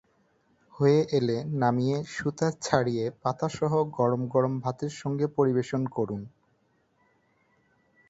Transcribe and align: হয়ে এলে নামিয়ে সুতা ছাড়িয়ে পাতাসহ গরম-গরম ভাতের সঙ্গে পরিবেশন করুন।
হয়ে 0.73 0.99
এলে 1.17 1.37
নামিয়ে 1.55 1.97
সুতা 2.13 2.47
ছাড়িয়ে 2.61 3.05
পাতাসহ 3.23 3.71
গরম-গরম 3.97 4.53
ভাতের 4.59 4.93
সঙ্গে 5.01 5.25
পরিবেশন 5.37 5.81
করুন। 5.87 6.21